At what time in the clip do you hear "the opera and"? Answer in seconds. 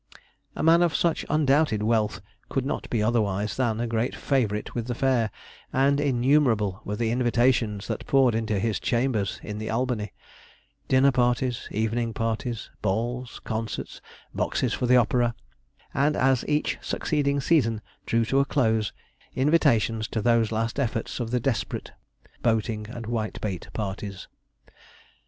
14.87-16.15